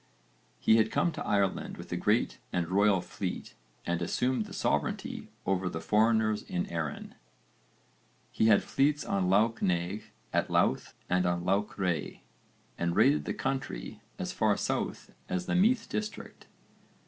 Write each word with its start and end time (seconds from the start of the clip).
He 0.59 0.77
had 0.77 0.89
come 0.89 1.11
to 1.11 1.23
Ireland 1.27 1.77
with 1.77 1.91
a 1.91 1.95
great 1.95 2.39
and 2.51 2.67
royal 2.69 3.01
fleet 3.01 3.53
and 3.85 4.01
'assumed 4.01 4.45
the 4.47 4.51
sovereignty 4.51 5.29
over 5.45 5.69
the 5.69 5.79
foreigners 5.79 6.41
in 6.41 6.65
Erin.' 6.71 7.13
He 8.31 8.47
had 8.47 8.63
fleets 8.63 9.05
on 9.05 9.29
Lough 9.29 9.53
Neagh, 9.61 10.05
at 10.33 10.49
Louth, 10.49 10.95
and 11.07 11.27
on 11.27 11.45
Lough 11.45 11.69
Ree, 11.77 12.23
and 12.79 12.95
raided 12.95 13.25
the 13.25 13.35
country 13.35 14.01
as 14.17 14.31
far 14.31 14.57
south 14.57 15.11
as 15.29 15.45
the 15.45 15.53
Meath 15.53 15.87
district. 15.87 16.47